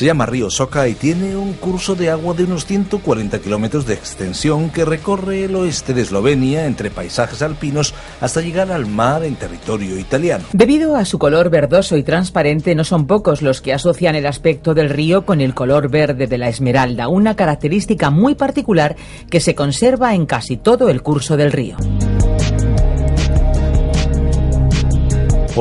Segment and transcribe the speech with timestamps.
[0.00, 3.92] Se llama Río Soca y tiene un curso de agua de unos 140 kilómetros de
[3.92, 9.34] extensión que recorre el oeste de Eslovenia entre paisajes alpinos hasta llegar al mar en
[9.34, 10.46] territorio italiano.
[10.54, 14.72] Debido a su color verdoso y transparente, no son pocos los que asocian el aspecto
[14.72, 18.96] del río con el color verde de la esmeralda, una característica muy particular
[19.28, 21.76] que se conserva en casi todo el curso del río.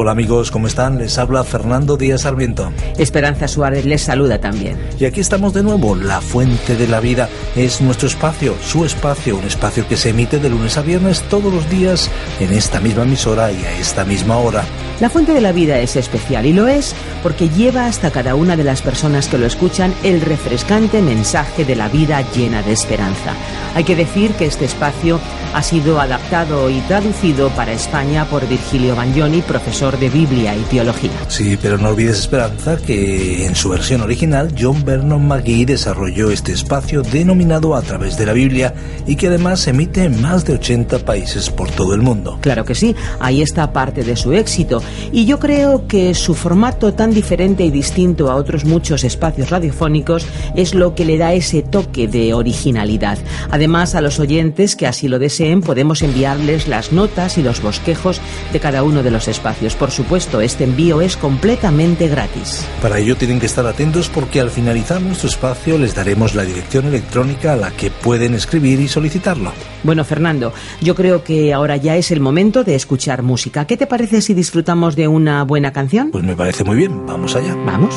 [0.02, 0.98] Hola amigos, ¿cómo están?
[0.98, 2.72] Les habla Fernando Díaz Sarmiento.
[2.98, 4.78] Esperanza Suárez les saluda también.
[4.98, 5.94] Y aquí estamos de nuevo.
[5.94, 10.40] La Fuente de la Vida es nuestro espacio, su espacio, un espacio que se emite
[10.40, 14.38] de lunes a viernes todos los días en esta misma emisora y a esta misma
[14.38, 14.64] hora.
[15.00, 18.58] La Fuente de la Vida es especial y lo es porque lleva hasta cada una
[18.58, 23.34] de las personas que lo escuchan el refrescante mensaje de la vida llena de esperanza.
[23.76, 25.22] Hay que decir que este espacio
[25.54, 31.12] ha sido adaptado y traducido para España por Virgilio Bagnoni, profesor de Biblia y Teología.
[31.30, 36.52] Sí, pero no olvides, Esperanza, que en su versión original John Vernon McGee desarrolló este
[36.52, 38.74] espacio denominado A través de la Biblia
[39.08, 42.38] y que además se emite en más de 80 países por todo el mundo.
[42.42, 46.94] Claro que sí, ahí está parte de su éxito y yo creo que su formato
[46.94, 51.62] tan diferente y distinto a otros muchos espacios radiofónicos es lo que le da ese
[51.62, 53.18] toque de originalidad.
[53.52, 58.22] Además, a los oyentes que así lo deseen podemos enviarles las notas y los bosquejos
[58.52, 59.76] de cada uno de los espacios.
[59.76, 62.66] Por supuesto, este envío es completamente gratis.
[62.82, 66.86] Para ello tienen que estar atentos porque al finalizar nuestro espacio les daremos la dirección
[66.86, 69.52] electrónica a la que pueden escribir y solicitarlo.
[69.84, 73.66] Bueno, Fernando, yo creo que ahora ya es el momento de escuchar música.
[73.66, 76.12] ¿Qué te parece si disfrutamos de una buena canción?
[76.12, 77.56] Pues me parece muy bien, vamos allá.
[77.66, 77.96] Vamos.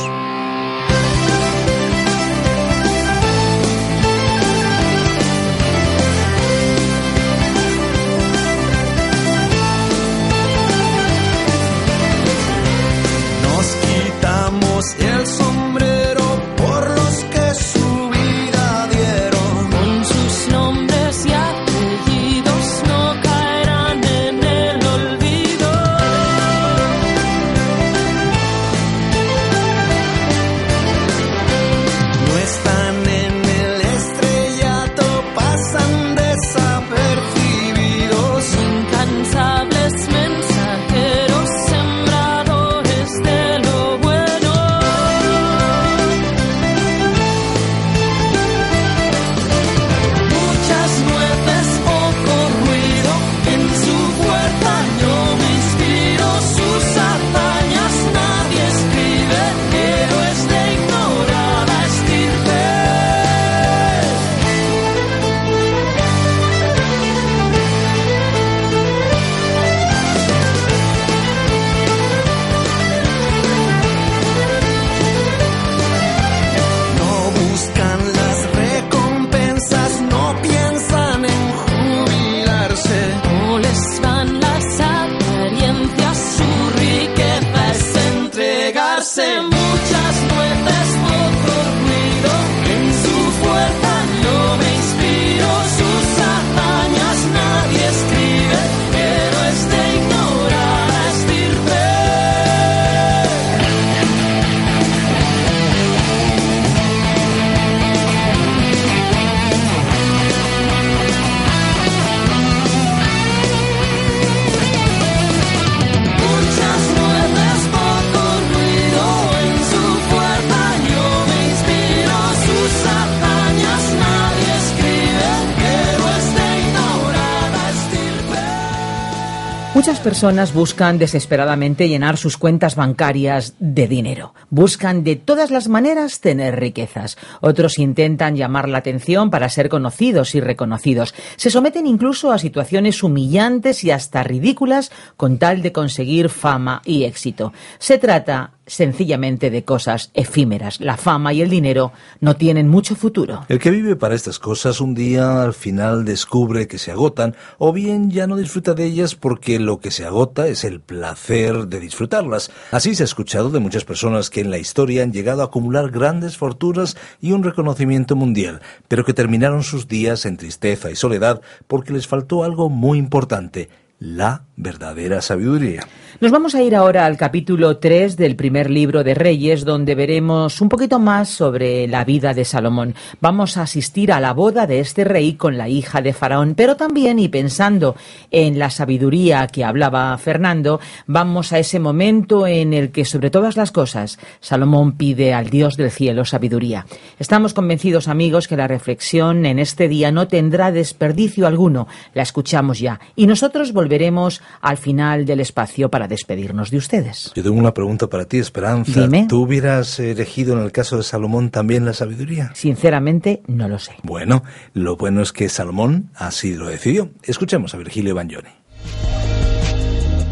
[130.13, 134.35] Personas buscan desesperadamente llenar sus cuentas bancarias de dinero.
[134.51, 137.17] Buscan de todas las maneras tener riquezas.
[137.41, 141.15] Otros intentan llamar la atención para ser conocidos y reconocidos.
[141.37, 147.05] Se someten incluso a situaciones humillantes y hasta ridículas con tal de conseguir fama y
[147.05, 147.55] éxito.
[147.79, 150.81] Se trata sencillamente de cosas efímeras.
[150.81, 153.45] La fama y el dinero no tienen mucho futuro.
[153.49, 157.73] El que vive para estas cosas un día al final descubre que se agotan o
[157.73, 161.81] bien ya no disfruta de ellas porque lo que se agota es el placer de
[161.81, 162.51] disfrutarlas.
[162.71, 165.91] Así se ha escuchado de muchas personas que en la historia han llegado a acumular
[165.91, 171.41] grandes fortunas y un reconocimiento mundial, pero que terminaron sus días en tristeza y soledad
[171.67, 173.69] porque les faltó algo muy importante,
[173.99, 175.87] la verdadera sabiduría.
[176.23, 180.61] Nos vamos a ir ahora al capítulo 3 del primer libro de Reyes, donde veremos
[180.61, 182.95] un poquito más sobre la vida de Salomón.
[183.21, 186.77] Vamos a asistir a la boda de este rey con la hija de Faraón, pero
[186.77, 187.97] también, y pensando
[188.31, 190.79] en la sabiduría que hablaba Fernando,
[191.09, 195.77] vamos a ese momento en el que, sobre todas las cosas, Salomón pide al Dios
[195.77, 196.87] del cielo sabiduría.
[197.19, 201.89] Estamos convencidos, amigos, que la reflexión en este día no tendrá desperdicio alguno.
[202.15, 203.01] La escuchamos ya.
[203.17, 207.33] Y nosotros volveremos al final del espacio para despedirnos de ustedes.
[207.35, 209.01] Yo tengo una pregunta para ti, Esperanza.
[209.01, 209.27] Dime.
[209.29, 212.53] ¿Tú hubieras elegido en el caso de Salomón también la sabiduría?
[212.55, 213.93] Sinceramente, no lo sé.
[214.03, 214.45] Bueno,
[214.75, 217.11] lo bueno es que Salomón así lo decidió.
[217.25, 218.51] Escuchemos a Virgilio Bagnoni.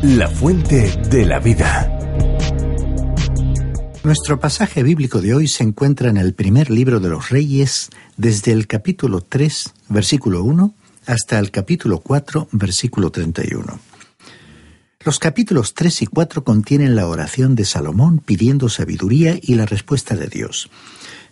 [0.03, 1.97] La fuente de la vida.
[4.03, 8.53] Nuestro pasaje bíblico de hoy se encuentra en el primer libro de los Reyes, desde
[8.53, 10.75] el capítulo 3, versículo 1,
[11.07, 13.90] hasta el capítulo 4, versículo 31.
[15.03, 20.15] Los capítulos 3 y 4 contienen la oración de Salomón pidiendo sabiduría y la respuesta
[20.15, 20.69] de Dios.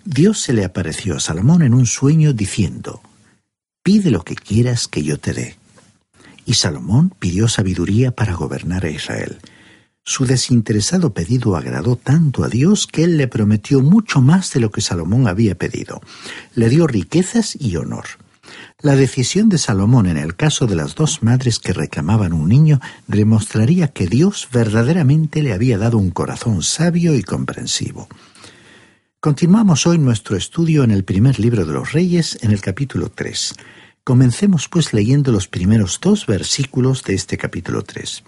[0.06, 3.02] Dios se le apareció a Salomón en un sueño diciendo,
[3.82, 5.56] Pide lo que quieras que yo te dé.
[6.46, 9.36] Y Salomón pidió sabiduría para gobernar a Israel.
[10.02, 14.70] Su desinteresado pedido agradó tanto a Dios que él le prometió mucho más de lo
[14.70, 16.00] que Salomón había pedido.
[16.54, 18.06] Le dio riquezas y honor.
[18.80, 22.78] La decisión de Salomón en el caso de las dos madres que reclamaban un niño
[23.08, 28.06] demostraría que Dios verdaderamente le había dado un corazón sabio y comprensivo.
[29.18, 33.54] Continuamos hoy nuestro estudio en el primer libro de los Reyes, en el capítulo 3.
[34.04, 38.22] Comencemos pues leyendo los primeros dos versículos de este capítulo 3.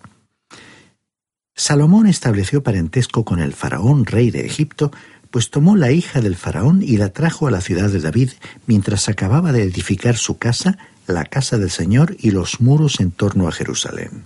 [1.55, 4.91] Salomón estableció parentesco con el faraón rey de Egipto,
[5.31, 8.31] pues tomó la hija del faraón y la trajo a la ciudad de David
[8.67, 13.49] mientras acababa de edificar su casa, la casa del Señor y los muros en torno
[13.49, 14.25] a Jerusalén.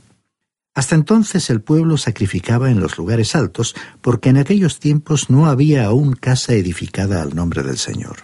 [0.75, 5.85] Hasta entonces el pueblo sacrificaba en los lugares altos, porque en aquellos tiempos no había
[5.85, 8.17] aún casa edificada al nombre del Señor.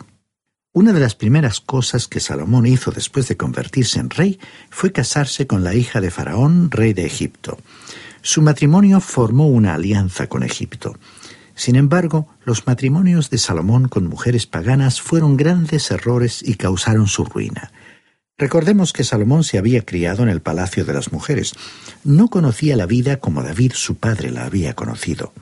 [0.73, 4.39] Una de las primeras cosas que Salomón hizo después de convertirse en rey
[4.69, 7.59] fue casarse con la hija de Faraón, rey de Egipto.
[8.23, 10.97] Su matrimonio formó una alianza con Egipto.
[11.61, 17.27] Sin embargo, los matrimonios de Salomón con mujeres paganas fueron grandes errores y causaron su
[17.27, 17.71] ruina.
[18.39, 21.53] Recordemos que Salomón se había criado en el palacio de las mujeres.
[22.03, 25.35] No conocía la vida como David su padre la había conocido.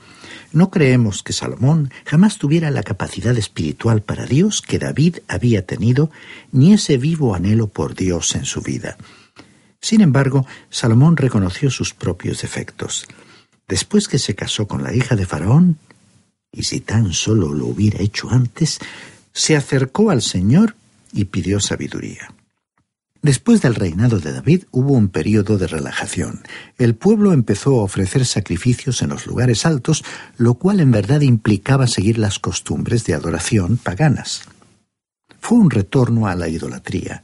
[0.51, 6.11] No creemos que Salomón jamás tuviera la capacidad espiritual para Dios que David había tenido,
[6.51, 8.97] ni ese vivo anhelo por Dios en su vida.
[9.79, 13.07] Sin embargo, Salomón reconoció sus propios defectos.
[13.69, 15.77] Después que se casó con la hija de Faraón,
[16.51, 18.79] y si tan solo lo hubiera hecho antes,
[19.33, 20.75] se acercó al Señor
[21.13, 22.33] y pidió sabiduría.
[23.21, 26.41] Después del reinado de David hubo un periodo de relajación.
[26.77, 30.05] El pueblo empezó a ofrecer sacrificios en los lugares altos,
[30.37, 34.43] lo cual en verdad implicaba seguir las costumbres de adoración paganas.
[35.41, 37.21] Fue un retorno a la idolatría.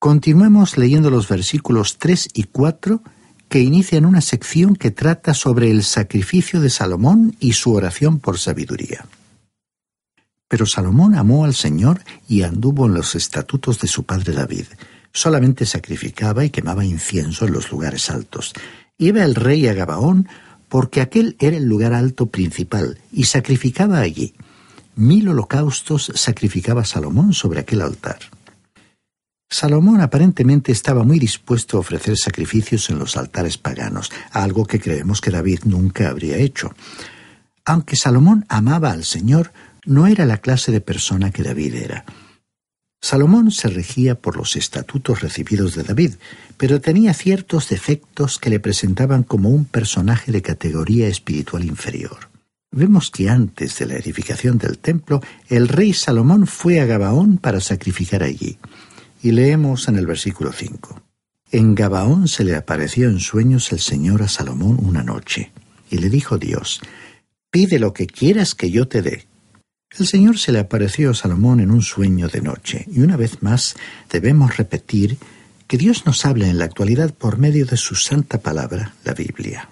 [0.00, 3.00] Continuemos leyendo los versículos 3 y 4
[3.52, 8.38] que inician una sección que trata sobre el sacrificio de Salomón y su oración por
[8.38, 9.04] sabiduría.
[10.48, 14.64] Pero Salomón amó al Señor y anduvo en los estatutos de su padre David.
[15.12, 18.54] Solamente sacrificaba y quemaba incienso en los lugares altos.
[18.96, 20.28] Iba el rey a Gabaón
[20.70, 24.32] porque aquel era el lugar alto principal y sacrificaba allí.
[24.96, 28.18] Mil holocaustos sacrificaba Salomón sobre aquel altar.
[29.52, 35.20] Salomón aparentemente estaba muy dispuesto a ofrecer sacrificios en los altares paganos, algo que creemos
[35.20, 36.74] que David nunca habría hecho.
[37.66, 39.52] Aunque Salomón amaba al Señor,
[39.84, 42.06] no era la clase de persona que David era.
[43.02, 46.14] Salomón se regía por los estatutos recibidos de David,
[46.56, 52.30] pero tenía ciertos defectos que le presentaban como un personaje de categoría espiritual inferior.
[52.70, 57.60] Vemos que antes de la edificación del templo, el rey Salomón fue a Gabaón para
[57.60, 58.56] sacrificar allí.
[59.22, 61.00] Y leemos en el versículo 5.
[61.52, 65.52] En Gabaón se le apareció en sueños el Señor a Salomón una noche,
[65.90, 66.80] y le dijo Dios,
[67.50, 69.26] Pide lo que quieras que yo te dé.
[69.96, 73.42] El Señor se le apareció a Salomón en un sueño de noche, y una vez
[73.42, 73.76] más
[74.10, 75.18] debemos repetir
[75.68, 79.68] que Dios nos habla en la actualidad por medio de su santa palabra, la Biblia.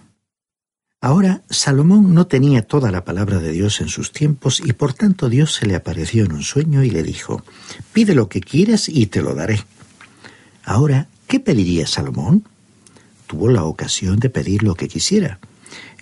[1.02, 5.30] Ahora, Salomón no tenía toda la palabra de Dios en sus tiempos y por tanto
[5.30, 7.42] Dios se le apareció en un sueño y le dijo,
[7.94, 9.60] pide lo que quieras y te lo daré.
[10.62, 12.44] Ahora, ¿qué pediría Salomón?
[13.26, 15.38] Tuvo la ocasión de pedir lo que quisiera.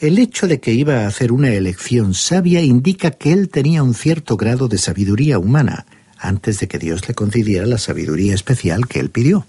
[0.00, 3.94] El hecho de que iba a hacer una elección sabia indica que él tenía un
[3.94, 5.86] cierto grado de sabiduría humana,
[6.18, 9.46] antes de que Dios le concediera la sabiduría especial que él pidió.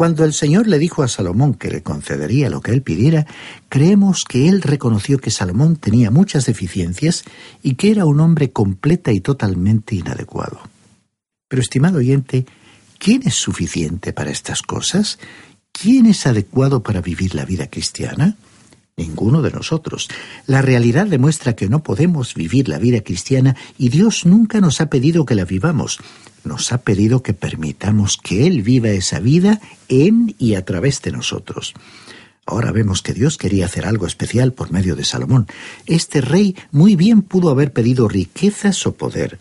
[0.00, 3.26] Cuando el Señor le dijo a Salomón que le concedería lo que él pidiera,
[3.68, 7.22] creemos que él reconoció que Salomón tenía muchas deficiencias
[7.62, 10.58] y que era un hombre completa y totalmente inadecuado.
[11.48, 12.46] Pero, estimado oyente,
[12.98, 15.18] ¿quién es suficiente para estas cosas?
[15.70, 18.38] ¿Quién es adecuado para vivir la vida cristiana?
[18.96, 20.08] Ninguno de nosotros.
[20.46, 24.88] La realidad demuestra que no podemos vivir la vida cristiana y Dios nunca nos ha
[24.88, 25.98] pedido que la vivamos
[26.44, 31.12] nos ha pedido que permitamos que Él viva esa vida en y a través de
[31.12, 31.74] nosotros.
[32.46, 35.46] Ahora vemos que Dios quería hacer algo especial por medio de Salomón.
[35.86, 39.38] Este rey muy bien pudo haber pedido riquezas o poder,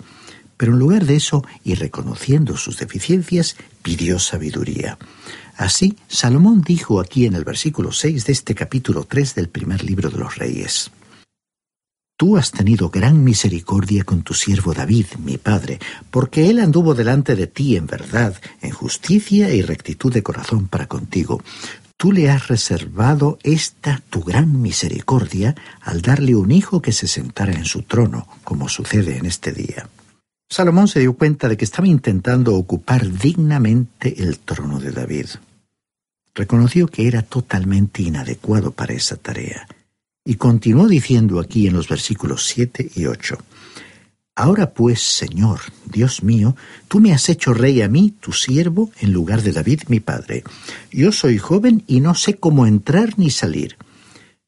[0.57, 4.97] pero en lugar de eso, y reconociendo sus deficiencias, pidió sabiduría.
[5.55, 10.09] Así, Salomón dijo aquí en el versículo 6 de este capítulo 3 del primer libro
[10.09, 10.91] de los reyes.
[12.19, 15.79] Tú has tenido gran misericordia con tu siervo David, mi padre,
[16.11, 20.87] porque él anduvo delante de ti en verdad, en justicia y rectitud de corazón para
[20.87, 21.41] contigo.
[21.95, 27.53] Tú le has reservado esta tu gran misericordia al darle un hijo que se sentara
[27.53, 29.87] en su trono, como sucede en este día.
[30.49, 35.27] Salomón se dio cuenta de que estaba intentando ocupar dignamente el trono de David.
[36.35, 39.65] Reconoció que era totalmente inadecuado para esa tarea
[40.25, 43.37] y continuó diciendo aquí en los versículos 7 y 8.
[44.35, 46.55] Ahora pues, Señor, Dios mío,
[46.87, 50.43] tú me has hecho rey a mí, tu siervo, en lugar de David mi padre.
[50.91, 53.75] Yo soy joven y no sé cómo entrar ni salir.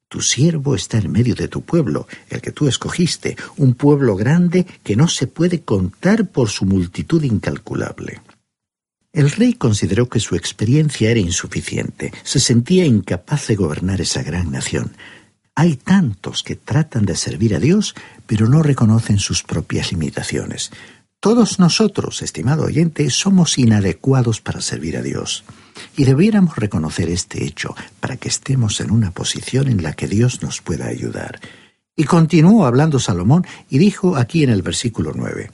[0.07, 4.65] Tu siervo está en medio de tu pueblo, el que tú escogiste, un pueblo grande
[4.83, 8.21] que no se puede contar por su multitud incalculable.
[9.13, 14.51] El rey consideró que su experiencia era insuficiente, se sentía incapaz de gobernar esa gran
[14.51, 14.91] nación.
[15.55, 17.93] Hay tantos que tratan de servir a Dios,
[18.25, 20.71] pero no reconocen sus propias limitaciones.
[21.19, 25.43] Todos nosotros, estimado oyente, somos inadecuados para servir a Dios.
[25.97, 30.41] Y debiéramos reconocer este hecho para que estemos en una posición en la que Dios
[30.41, 31.39] nos pueda ayudar.
[31.95, 35.51] Y continuó hablando Salomón y dijo aquí en el versículo 9,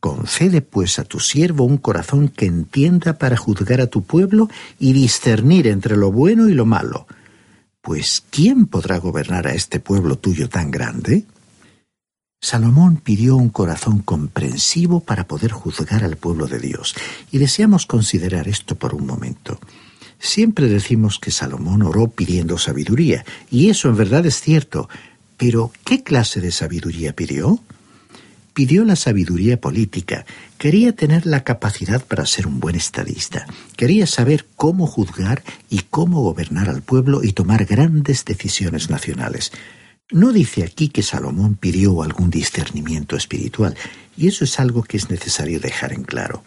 [0.00, 4.92] Concede pues a tu siervo un corazón que entienda para juzgar a tu pueblo y
[4.92, 7.06] discernir entre lo bueno y lo malo
[7.84, 11.24] pues ¿quién podrá gobernar a este pueblo tuyo tan grande?
[12.40, 16.94] Salomón pidió un corazón comprensivo para poder juzgar al pueblo de Dios,
[17.30, 19.60] y deseamos considerar esto por un momento.
[20.18, 24.88] Siempre decimos que Salomón oró pidiendo sabiduría, y eso en verdad es cierto,
[25.36, 27.60] pero ¿qué clase de sabiduría pidió?
[28.54, 30.24] Pidió la sabiduría política,
[30.58, 33.46] quería tener la capacidad para ser un buen estadista,
[33.76, 39.52] quería saber cómo juzgar y cómo gobernar al pueblo y tomar grandes decisiones nacionales.
[40.10, 43.76] No dice aquí que Salomón pidió algún discernimiento espiritual,
[44.16, 46.42] y eso es algo que es necesario dejar en claro.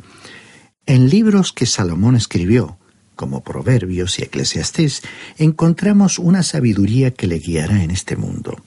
[0.86, 2.78] En libros que Salomón escribió,
[3.18, 5.02] como Proverbios y Eclesiastés,
[5.38, 8.64] encontramos una sabiduría que le guiará en este mundo.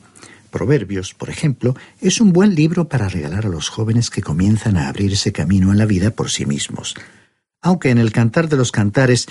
[0.51, 4.89] Proverbios, por ejemplo, es un buen libro para regalar a los jóvenes que comienzan a
[4.89, 6.95] abrirse camino en la vida por sí mismos.
[7.63, 9.27] Aunque en el Cantar de los Cantares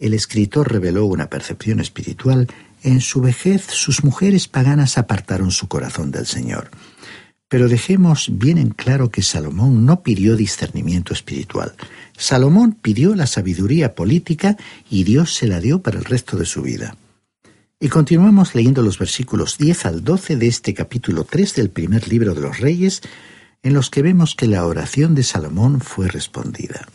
[0.00, 2.48] el escritor reveló una percepción espiritual,
[2.82, 6.70] en su vejez sus mujeres paganas apartaron su corazón del Señor.
[7.48, 11.74] Pero dejemos bien en claro que Salomón no pidió discernimiento espiritual.
[12.16, 14.56] Salomón pidió la sabiduría política
[14.88, 16.96] y Dios se la dio para el resto de su vida.
[17.82, 22.34] Y continuamos leyendo los versículos 10 al 12 de este capítulo 3 del primer libro
[22.34, 23.00] de los Reyes,
[23.62, 26.86] en los que vemos que la oración de Salomón fue respondida.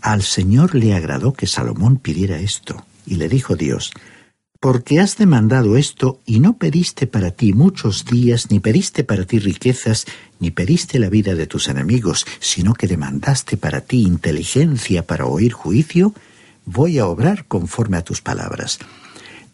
[0.00, 3.92] Al Señor le agradó que Salomón pidiera esto, y le dijo Dios,
[4.58, 9.38] porque has demandado esto y no pediste para ti muchos días, ni pediste para ti
[9.38, 10.04] riquezas,
[10.40, 15.52] ni pediste la vida de tus enemigos, sino que demandaste para ti inteligencia para oír
[15.52, 16.12] juicio,
[16.64, 18.80] voy a obrar conforme a tus palabras.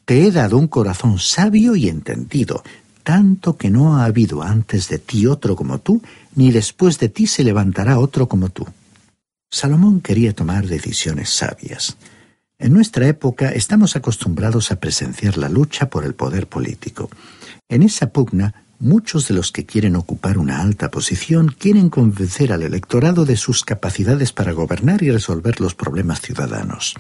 [0.05, 2.63] Te he dado un corazón sabio y entendido,
[3.03, 6.03] tanto que no ha habido antes de ti otro como tú,
[6.35, 8.67] ni después de ti se levantará otro como tú.
[9.51, 11.97] Salomón quería tomar decisiones sabias.
[12.59, 17.09] En nuestra época estamos acostumbrados a presenciar la lucha por el poder político.
[17.69, 22.63] En esa pugna, muchos de los que quieren ocupar una alta posición quieren convencer al
[22.63, 26.95] electorado de sus capacidades para gobernar y resolver los problemas ciudadanos.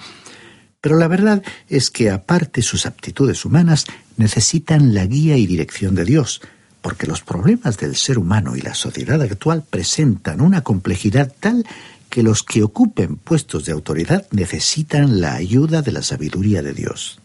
[0.84, 3.86] Pero la verdad es que aparte sus aptitudes humanas
[4.18, 6.42] necesitan la guía y dirección de Dios,
[6.82, 11.64] porque los problemas del ser humano y la sociedad actual presentan una complejidad tal
[12.10, 17.18] que los que ocupen puestos de autoridad necesitan la ayuda de la sabiduría de Dios.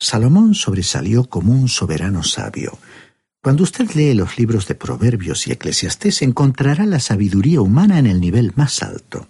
[0.00, 2.78] Salomón sobresalió como un soberano sabio.
[3.42, 8.22] Cuando usted lee los libros de Proverbios y Eclesiastés encontrará la sabiduría humana en el
[8.22, 9.28] nivel más alto.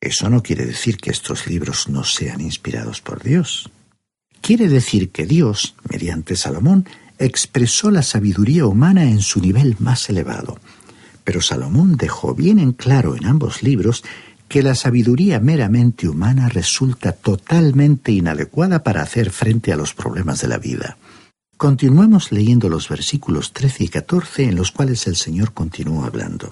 [0.00, 3.70] Eso no quiere decir que estos libros no sean inspirados por Dios.
[4.40, 6.86] Quiere decir que Dios, mediante Salomón,
[7.18, 10.58] expresó la sabiduría humana en su nivel más elevado.
[11.24, 14.02] Pero Salomón dejó bien en claro en ambos libros
[14.48, 20.48] que la sabiduría meramente humana resulta totalmente inadecuada para hacer frente a los problemas de
[20.48, 20.96] la vida.
[21.56, 26.48] Continuemos leyendo los versículos 13 y 14 en los cuales el Señor continúa hablando.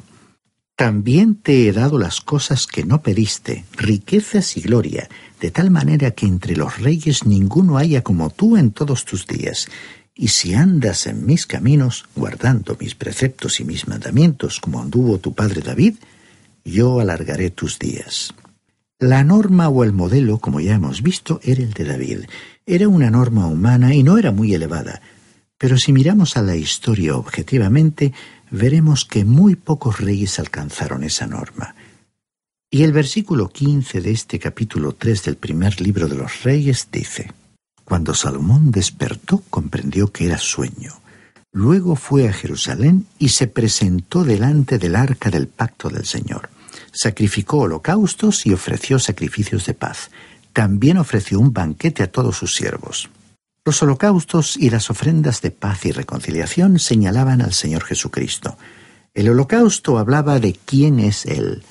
[0.78, 5.08] También te he dado las cosas que no pediste, riquezas y gloria,
[5.40, 9.66] de tal manera que entre los reyes ninguno haya como tú en todos tus días.
[10.14, 15.35] Y si andas en mis caminos, guardando mis preceptos y mis mandamientos, como anduvo tu
[15.35, 15.97] padre David,
[16.64, 18.32] yo alargaré tus días.
[19.00, 22.20] La norma o el modelo, como ya hemos visto, era el de David.
[22.66, 25.02] Era una norma humana y no era muy elevada.
[25.58, 28.12] Pero si miramos a la historia objetivamente,
[28.50, 31.74] veremos que muy pocos reyes alcanzaron esa norma.
[32.70, 37.32] Y el versículo 15 de este capítulo 3 del primer libro de los reyes dice,
[37.84, 41.00] Cuando Salomón despertó comprendió que era sueño.
[41.52, 46.50] Luego fue a Jerusalén y se presentó delante del arca del pacto del Señor
[46.92, 50.10] sacrificó holocaustos y ofreció sacrificios de paz.
[50.52, 53.08] También ofreció un banquete a todos sus siervos.
[53.68, 58.56] Los holocaustos y las ofrendas de paz y reconciliación señalaban al Señor Jesucristo.
[59.12, 61.62] El holocausto hablaba de quién es Él.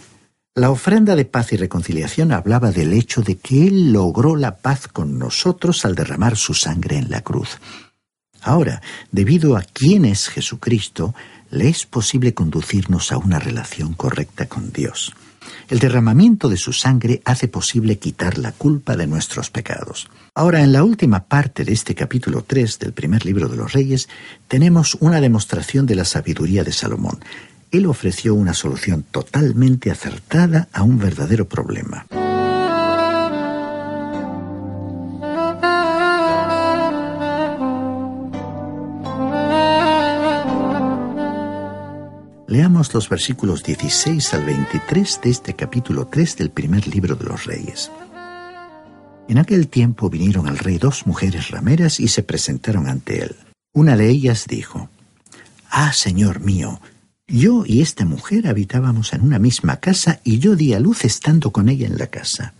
[0.54, 4.88] La ofrenda de paz y reconciliación hablaba del hecho de que Él logró la paz
[4.88, 7.58] con nosotros al derramar su sangre en la cruz.
[8.44, 11.16] Ahora, debido a quién es Jesucristo,
[11.50, 15.16] le es posible conducirnos a una relación correcta con Dios.
[15.70, 20.10] El derramamiento de su sangre hace posible quitar la culpa de nuestros pecados.
[20.34, 24.10] Ahora, en la última parte de este capítulo 3 del primer libro de los Reyes,
[24.48, 27.20] tenemos una demostración de la sabiduría de Salomón.
[27.72, 32.06] Él ofreció una solución totalmente acertada a un verdadero problema.
[42.48, 47.44] Leamos los versículos 16 al 23 de este capítulo 3 del primer libro de los
[47.44, 47.92] Reyes.
[49.28, 53.36] En aquel tiempo vinieron al rey dos mujeres rameras y se presentaron ante él.
[53.74, 54.90] Una de ellas dijo,
[55.70, 56.80] Ah, señor mío,
[57.28, 61.52] yo y esta mujer habitábamos en una misma casa y yo di a luz estando
[61.52, 62.54] con ella en la casa.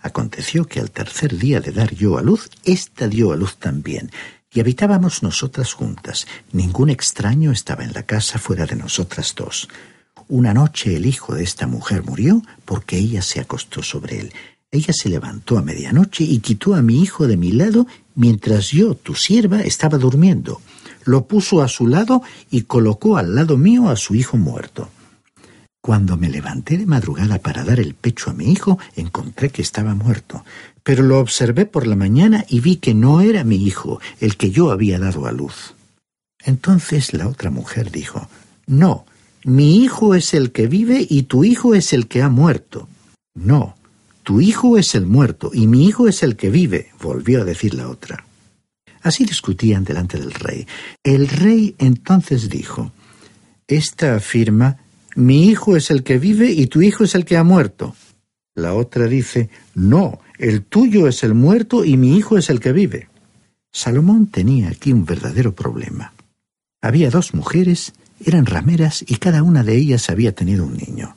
[0.00, 4.12] Aconteció que al tercer día de dar yo a luz, ésta dio a luz también,
[4.60, 6.26] habitábamos nosotras juntas.
[6.52, 9.68] Ningún extraño estaba en la casa fuera de nosotras dos.
[10.28, 14.32] Una noche el hijo de esta mujer murió porque ella se acostó sobre él.
[14.70, 18.94] Ella se levantó a medianoche y quitó a mi hijo de mi lado mientras yo,
[18.94, 20.60] tu sierva, estaba durmiendo.
[21.04, 24.90] Lo puso a su lado y colocó al lado mío a su hijo muerto.
[25.80, 29.94] Cuando me levanté de madrugada para dar el pecho a mi hijo, encontré que estaba
[29.94, 30.44] muerto
[30.88, 34.50] pero lo observé por la mañana y vi que no era mi hijo el que
[34.50, 35.74] yo había dado a luz.
[36.42, 38.26] Entonces la otra mujer dijo,
[38.66, 39.04] No,
[39.44, 42.88] mi hijo es el que vive y tu hijo es el que ha muerto.
[43.34, 43.76] No,
[44.22, 47.74] tu hijo es el muerto y mi hijo es el que vive, volvió a decir
[47.74, 48.24] la otra.
[49.02, 50.66] Así discutían delante del rey.
[51.04, 52.92] El rey entonces dijo,
[53.66, 54.78] Esta afirma,
[55.16, 57.94] mi hijo es el que vive y tu hijo es el que ha muerto.
[58.54, 62.72] La otra dice, No, el tuyo es el muerto y mi hijo es el que
[62.72, 63.08] vive.
[63.72, 66.12] Salomón tenía aquí un verdadero problema.
[66.80, 67.92] Había dos mujeres,
[68.24, 71.14] eran rameras y cada una de ellas había tenido un niño.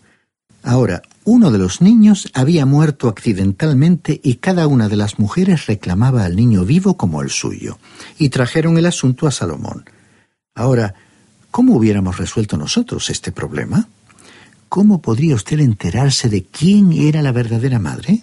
[0.64, 6.24] Ahora, uno de los niños había muerto accidentalmente y cada una de las mujeres reclamaba
[6.24, 7.80] al niño vivo como el suyo,
[8.18, 9.86] y trajeron el asunto a Salomón.
[10.54, 10.94] Ahora,
[11.50, 13.88] ¿cómo hubiéramos resuelto nosotros este problema?
[14.70, 18.22] ¿Cómo podría usted enterarse de quién era la verdadera madre?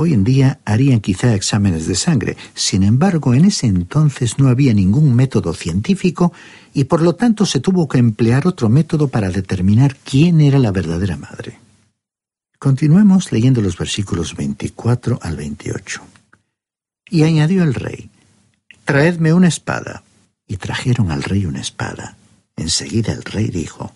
[0.00, 4.72] Hoy en día harían quizá exámenes de sangre, sin embargo en ese entonces no había
[4.72, 6.32] ningún método científico
[6.72, 10.70] y por lo tanto se tuvo que emplear otro método para determinar quién era la
[10.70, 11.58] verdadera madre.
[12.60, 16.00] Continuemos leyendo los versículos 24 al 28.
[17.10, 18.08] Y añadió el rey,
[18.84, 20.04] Traedme una espada.
[20.46, 22.16] Y trajeron al rey una espada.
[22.56, 23.92] Enseguida el rey dijo,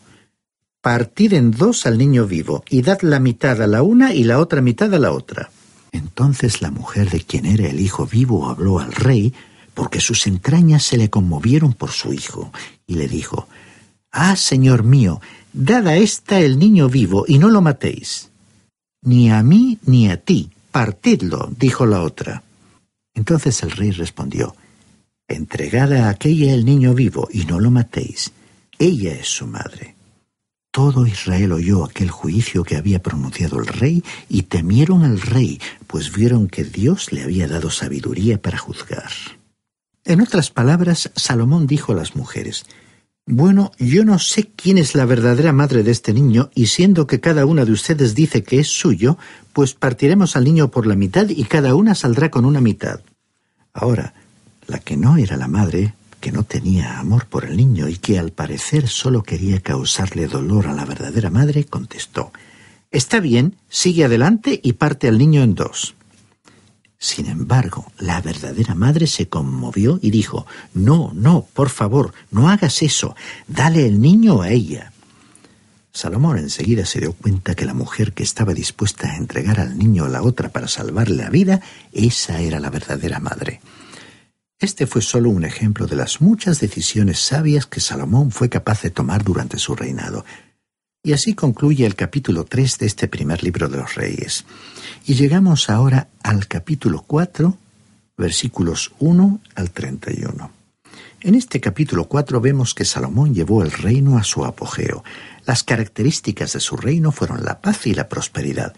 [0.80, 4.40] Partid en dos al niño vivo, y dad la mitad a la una y la
[4.40, 5.50] otra mitad a la otra.
[5.92, 9.32] Entonces la mujer de quien era el hijo vivo habló al rey,
[9.74, 12.52] porque sus entrañas se le conmovieron por su hijo,
[12.86, 13.46] y le dijo,
[14.10, 15.20] Ah, señor mío,
[15.52, 18.30] dad a ésta el niño vivo y no lo matéis.
[19.02, 22.42] Ni a mí ni a ti, partidlo, dijo la otra.
[23.14, 24.54] Entonces el rey respondió,
[25.28, 28.32] Entregad a aquella el niño vivo y no lo matéis.
[28.78, 29.94] Ella es su madre.
[30.72, 36.14] Todo Israel oyó aquel juicio que había pronunciado el rey y temieron al rey, pues
[36.14, 39.10] vieron que Dios le había dado sabiduría para juzgar.
[40.06, 42.64] En otras palabras, Salomón dijo a las mujeres,
[43.26, 47.20] Bueno, yo no sé quién es la verdadera madre de este niño, y siendo que
[47.20, 49.18] cada una de ustedes dice que es suyo,
[49.52, 53.00] pues partiremos al niño por la mitad y cada una saldrá con una mitad.
[53.74, 54.14] Ahora,
[54.68, 58.16] la que no era la madre, que no tenía amor por el niño y que
[58.16, 62.32] al parecer solo quería causarle dolor a la verdadera madre, contestó,
[62.92, 65.96] Está bien, sigue adelante y parte al niño en dos.
[66.96, 72.82] Sin embargo, la verdadera madre se conmovió y dijo, No, no, por favor, no hagas
[72.82, 73.16] eso,
[73.48, 74.92] dale el niño a ella.
[75.90, 80.04] Salomón enseguida se dio cuenta que la mujer que estaba dispuesta a entregar al niño
[80.04, 81.60] a la otra para salvarle la vida,
[81.92, 83.60] esa era la verdadera madre.
[84.62, 88.90] Este fue solo un ejemplo de las muchas decisiones sabias que Salomón fue capaz de
[88.90, 90.24] tomar durante su reinado.
[91.02, 94.44] Y así concluye el capítulo 3 de este primer libro de los reyes.
[95.04, 97.58] Y llegamos ahora al capítulo 4,
[98.16, 100.52] versículos 1 al 31.
[101.22, 105.02] En este capítulo 4 vemos que Salomón llevó el reino a su apogeo.
[105.44, 108.76] Las características de su reino fueron la paz y la prosperidad.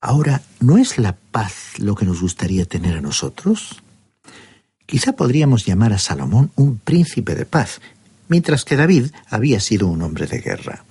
[0.00, 3.82] Ahora, ¿no es la paz lo que nos gustaría tener a nosotros?
[4.86, 7.80] Quizá podríamos llamar a Salomón un príncipe de paz,
[8.28, 10.84] mientras que David había sido un hombre de guerra.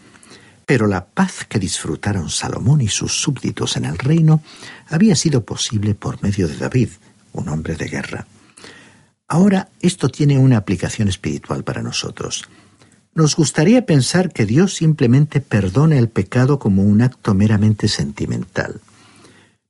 [0.66, 4.42] Pero la paz que disfrutaron Salomón y sus súbditos en el reino
[4.88, 6.90] había sido posible por medio de David,
[7.34, 8.28] un hombre de guerra.
[9.28, 12.46] Ahora esto tiene una aplicación espiritual para nosotros.
[13.16, 18.82] Nos gustaría pensar que Dios simplemente perdona el pecado como un acto meramente sentimental.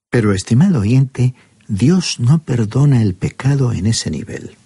[0.09, 1.33] Pero, estimado oyente,
[1.67, 4.58] Dios no perdona el pecado en ese nivel.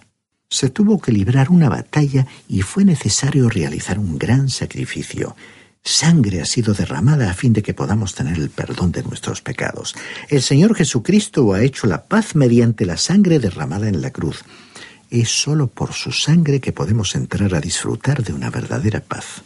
[0.50, 5.36] Se tuvo que librar una batalla y fue necesario realizar un gran sacrificio.
[5.84, 9.96] Sangre ha sido derramada a fin de que podamos tener el perdón de nuestros pecados.
[10.28, 14.44] El Señor Jesucristo ha hecho la paz mediante la sangre derramada en la cruz.
[15.10, 19.44] Es sólo por su sangre que podemos entrar a disfrutar de una verdadera paz.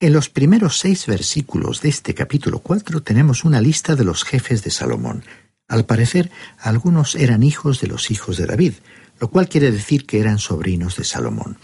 [0.00, 4.64] En los primeros seis versículos de este capítulo 4 tenemos una lista de los jefes
[4.64, 5.24] de Salomón.
[5.68, 8.74] Al parecer, algunos eran hijos de los hijos de David,
[9.20, 11.56] lo cual quiere decir que eran sobrinos de Salomón.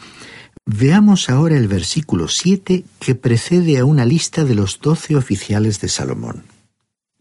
[0.67, 5.89] Veamos ahora el versículo 7 que precede a una lista de los doce oficiales de
[5.89, 6.45] Salomón.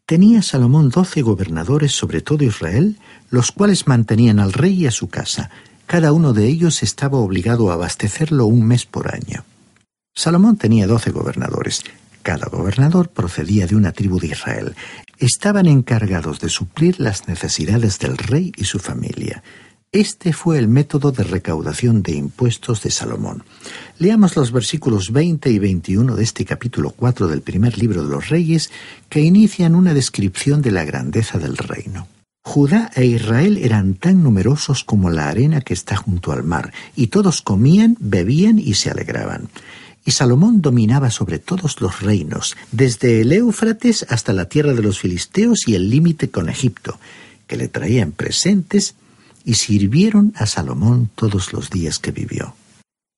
[0.05, 2.97] Tenía Salomón doce gobernadores sobre todo Israel,
[3.29, 5.49] los cuales mantenían al rey y a su casa.
[5.85, 9.45] Cada uno de ellos estaba obligado a abastecerlo un mes por año.
[10.15, 11.83] Salomón tenía doce gobernadores.
[12.23, 14.75] Cada gobernador procedía de una tribu de Israel.
[15.19, 19.43] Estaban encargados de suplir las necesidades del rey y su familia.
[19.91, 23.43] Este fue el método de recaudación de impuestos de Salomón.
[23.97, 28.29] Leamos los versículos 20 y 21 de este capítulo 4 del primer libro de los
[28.29, 28.71] Reyes,
[29.09, 32.07] que inician una descripción de la grandeza del reino.
[32.41, 37.07] Judá e Israel eran tan numerosos como la arena que está junto al mar, y
[37.07, 39.49] todos comían, bebían y se alegraban.
[40.09, 44.97] Y Salomón dominaba sobre todos los reinos, desde el Éufrates hasta la tierra de los
[44.97, 46.99] filisteos y el límite con Egipto,
[47.45, 48.95] que le traían presentes
[49.45, 52.55] y sirvieron a Salomón todos los días que vivió.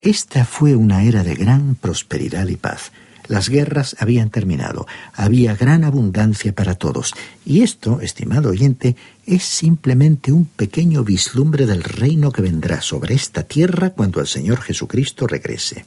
[0.01, 2.91] Esta fue una era de gran prosperidad y paz.
[3.29, 7.13] Las guerras habían terminado, había gran abundancia para todos,
[7.45, 13.43] y esto, estimado oyente, es simplemente un pequeño vislumbre del reino que vendrá sobre esta
[13.43, 15.85] tierra cuando el Señor Jesucristo regrese.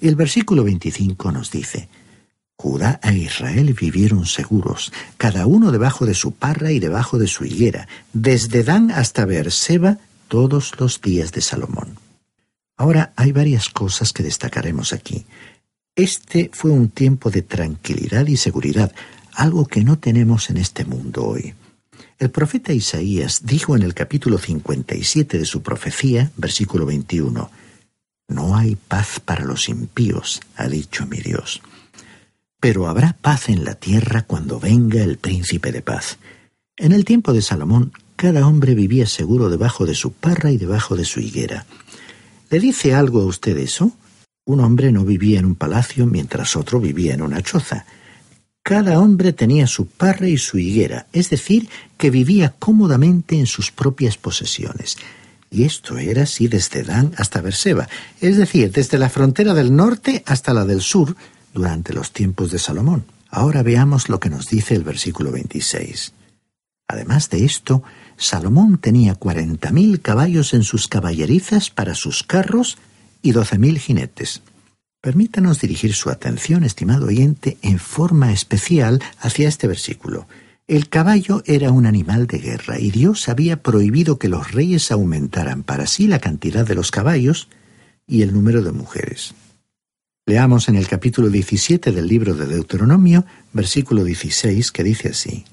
[0.00, 1.88] El versículo 25 nos dice,
[2.56, 7.44] Judá e Israel vivieron seguros, cada uno debajo de su parra y debajo de su
[7.44, 11.98] higuera, desde Dan hasta Beerseba, todos los días de Salomón.
[12.76, 15.26] Ahora hay varias cosas que destacaremos aquí.
[15.94, 18.92] Este fue un tiempo de tranquilidad y seguridad,
[19.32, 21.54] algo que no tenemos en este mundo hoy.
[22.18, 27.50] El profeta Isaías dijo en el capítulo 57 de su profecía, versículo 21,
[28.28, 31.60] No hay paz para los impíos, ha dicho mi Dios.
[32.60, 36.18] Pero habrá paz en la tierra cuando venga el príncipe de paz.
[36.76, 40.96] En el tiempo de Salomón, cada hombre vivía seguro debajo de su parra y debajo
[40.96, 41.66] de su higuera.
[42.50, 43.92] ¿Le dice algo a usted eso?
[44.46, 47.86] Un hombre no vivía en un palacio mientras otro vivía en una choza.
[48.62, 53.70] Cada hombre tenía su parra y su higuera, es decir, que vivía cómodamente en sus
[53.70, 54.96] propias posesiones.
[55.54, 57.88] Y esto era así desde Dan hasta Berseba,
[58.20, 61.14] es decir, desde la frontera del norte hasta la del sur,
[61.52, 63.04] durante los tiempos de Salomón.
[63.30, 66.12] Ahora veamos lo que nos dice el versículo 26.
[66.88, 67.84] Además de esto,
[68.16, 72.76] Salomón tenía cuarenta mil caballos en sus caballerizas para sus carros
[73.22, 74.42] y doce mil jinetes.
[75.00, 80.26] Permítanos dirigir su atención, estimado oyente, en forma especial hacia este versículo.
[80.66, 85.62] El caballo era un animal de guerra y Dios había prohibido que los reyes aumentaran
[85.62, 87.48] para sí la cantidad de los caballos
[88.06, 89.34] y el número de mujeres.
[90.24, 95.44] Leamos en el capítulo 17 del libro de Deuteronomio, versículo 16, que dice así.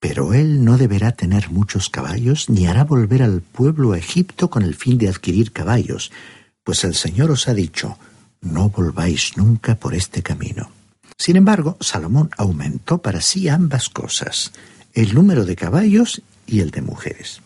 [0.00, 4.62] Pero él no deberá tener muchos caballos, ni hará volver al pueblo a Egipto con
[4.64, 6.12] el fin de adquirir caballos,
[6.62, 7.98] pues el Señor os ha dicho,
[8.42, 10.79] no volváis nunca por este camino.
[11.20, 14.52] Sin embargo, Salomón aumentó para sí ambas cosas,
[14.94, 17.42] el número de caballos y el de mujeres.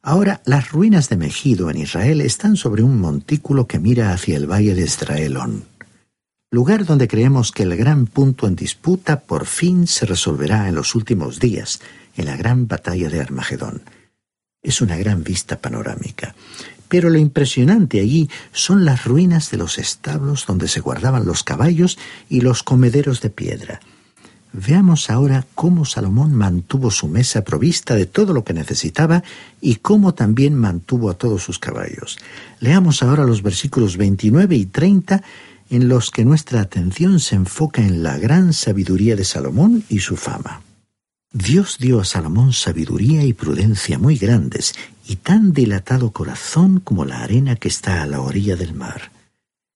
[0.00, 4.50] Ahora, las ruinas de Megido en Israel están sobre un montículo que mira hacia el
[4.50, 5.66] valle de Esdraelón,
[6.50, 10.94] lugar donde creemos que el gran punto en disputa por fin se resolverá en los
[10.94, 11.82] últimos días,
[12.16, 13.82] en la gran batalla de Armagedón.
[14.62, 16.34] Es una gran vista panorámica.
[16.90, 21.98] Pero lo impresionante allí son las ruinas de los establos donde se guardaban los caballos
[22.28, 23.80] y los comederos de piedra.
[24.52, 29.22] Veamos ahora cómo Salomón mantuvo su mesa provista de todo lo que necesitaba
[29.60, 32.18] y cómo también mantuvo a todos sus caballos.
[32.58, 35.22] Leamos ahora los versículos 29 y 30
[35.70, 40.16] en los que nuestra atención se enfoca en la gran sabiduría de Salomón y su
[40.16, 40.62] fama.
[41.32, 44.74] Dios dio a Salomón sabiduría y prudencia muy grandes
[45.10, 49.10] y tan dilatado corazón como la arena que está a la orilla del mar.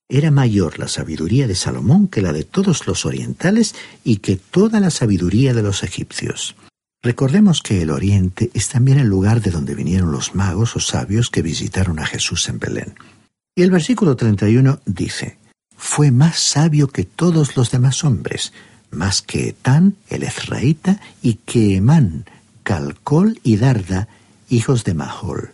[0.08, 4.78] Era mayor la sabiduría de Salomón que la de todos los orientales y que toda
[4.78, 6.54] la sabiduría de los egipcios.
[7.02, 11.30] Recordemos que el Oriente es también el lugar de donde vinieron los magos o sabios
[11.30, 12.94] que visitaron a Jesús en Belén.
[13.56, 15.38] Y el versículo 31 dice,
[15.76, 18.52] Fue más sabio que todos los demás hombres,
[18.92, 22.24] más que Etán, el Ezraíta, y que Emán,
[22.62, 24.06] Calcol y Darda,
[24.54, 25.52] hijos de Mahol,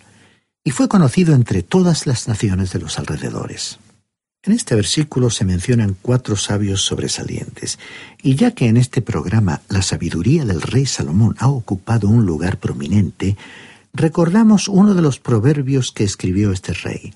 [0.62, 3.78] y fue conocido entre todas las naciones de los alrededores.
[4.42, 7.78] En este versículo se mencionan cuatro sabios sobresalientes,
[8.22, 12.58] y ya que en este programa la sabiduría del rey Salomón ha ocupado un lugar
[12.58, 13.36] prominente,
[13.92, 17.12] recordamos uno de los proverbios que escribió este rey.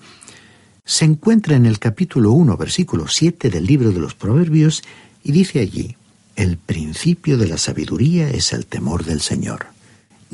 [0.84, 4.82] Se encuentra en el capítulo 1, versículo 7 del libro de los Proverbios,
[5.22, 5.96] y dice allí,
[6.36, 9.73] El principio de la sabiduría es el temor del Señor.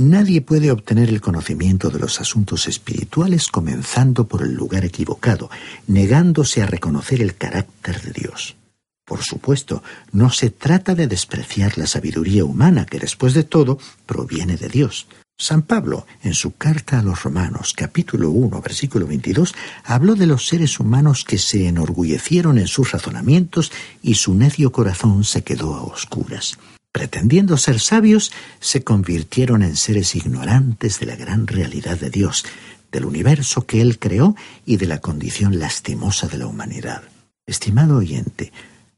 [0.01, 5.51] Nadie puede obtener el conocimiento de los asuntos espirituales comenzando por el lugar equivocado,
[5.89, 8.57] negándose a reconocer el carácter de Dios.
[9.05, 14.57] Por supuesto, no se trata de despreciar la sabiduría humana que después de todo proviene
[14.57, 15.07] de Dios.
[15.39, 20.49] San Pablo, en su carta a los Romanos, capítulo 1, versículo 22, habló de los
[20.49, 23.71] seres humanos que se enorgullecieron en sus razonamientos
[24.03, 26.57] y su necio corazón se quedó a oscuras
[26.93, 32.45] pretendiendo ser sabios, se convirtieron en seres ignorantes de la gran realidad de Dios,
[32.91, 34.35] del universo que Él creó
[34.67, 37.03] y de la condición lastimosa de la humanidad.
[37.47, 38.53] Estimado oyente,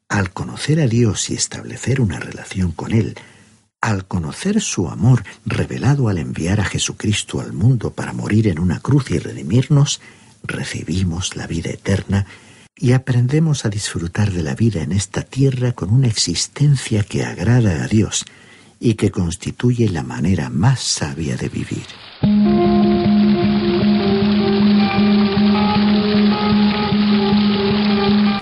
[0.09, 3.17] al conocer a Dios y establecer una relación con Él,
[3.81, 8.81] al conocer su amor revelado al enviar a Jesucristo al mundo para morir en una
[8.81, 10.01] cruz y redimirnos,
[10.45, 12.27] recibimos la vida eterna
[12.77, 17.85] y aprendemos a disfrutar de la vida en esta tierra con una existencia que agrada
[17.85, 18.25] a Dios
[18.81, 21.87] y que constituye la manera más sabia de vivir.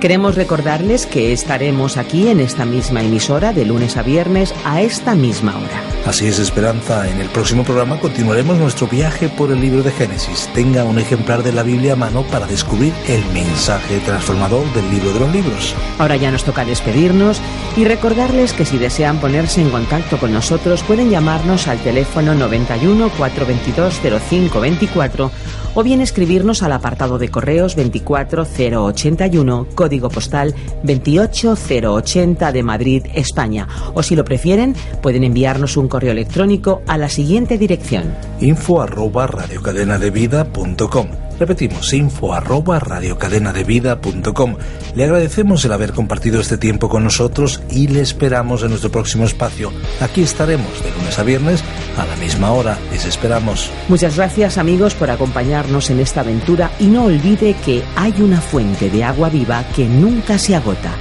[0.00, 5.14] Queremos recordarles que estaremos aquí en esta misma emisora de lunes a viernes a esta
[5.14, 5.89] misma hora.
[6.06, 7.08] Así es, Esperanza.
[7.08, 10.48] En el próximo programa continuaremos nuestro viaje por el libro de Génesis.
[10.54, 15.12] Tenga un ejemplar de la Biblia a mano para descubrir el mensaje transformador del libro
[15.12, 15.74] de los libros.
[15.98, 17.40] Ahora ya nos toca despedirnos
[17.76, 23.10] y recordarles que si desean ponerse en contacto con nosotros pueden llamarnos al teléfono 91
[23.10, 25.30] 422 0524
[25.74, 33.68] o bien escribirnos al apartado de correos 24081, código postal 28080 de Madrid, España.
[33.94, 38.14] O si lo prefieren, pueden enviarnos un correo electrónico a la siguiente dirección.
[38.40, 41.08] info arroba radiocadenadevida.com
[41.40, 44.56] Repetimos, info arroba radiocadenadevida.com
[44.94, 49.24] Le agradecemos el haber compartido este tiempo con nosotros y le esperamos en nuestro próximo
[49.24, 49.72] espacio.
[50.00, 51.64] Aquí estaremos de lunes a viernes
[51.96, 52.78] a la misma hora.
[52.92, 53.70] Les esperamos.
[53.88, 58.90] Muchas gracias amigos por acompañarnos en esta aventura y no olvide que hay una fuente
[58.90, 60.92] de agua viva que nunca se agota.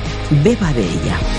[0.42, 1.39] Beba de ella.